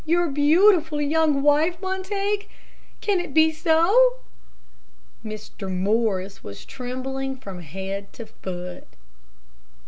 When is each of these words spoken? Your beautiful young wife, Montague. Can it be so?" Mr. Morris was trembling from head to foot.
Your 0.03 0.29
beautiful 0.29 0.99
young 0.99 1.43
wife, 1.43 1.77
Montague. 1.79 2.47
Can 3.01 3.19
it 3.19 3.35
be 3.35 3.51
so?" 3.51 4.15
Mr. 5.23 5.71
Morris 5.71 6.43
was 6.43 6.65
trembling 6.65 7.37
from 7.37 7.61
head 7.61 8.11
to 8.13 8.25
foot. 8.25 8.87